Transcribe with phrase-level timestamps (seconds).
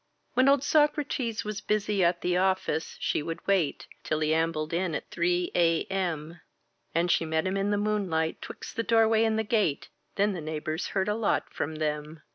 [0.33, 4.95] When old Socrates was busy at the office, she would wait Till he ambled in
[4.95, 6.41] at 3 a.m.
[6.95, 10.41] And she met him in the moonlight 'twixt the doorway and the gate Then the
[10.41, 12.23] neighbors heard a lot from them.